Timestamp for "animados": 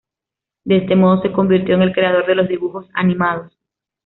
2.95-3.55